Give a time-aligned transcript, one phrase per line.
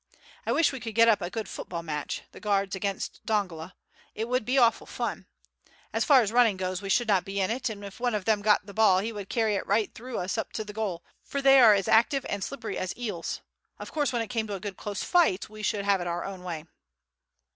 [0.47, 3.75] I wish we could get up a good football match, the Guards against Dongola;
[4.15, 5.27] it would be awful fun.
[5.93, 8.25] As far as running goes we should not be in it, and if one of
[8.25, 11.03] them got the ball he would carry it right through us up to the goal,
[11.23, 13.41] for they are as active and slippery as eels.
[13.77, 16.25] Of course when it came to a good close fight we should have it our
[16.25, 16.65] own way."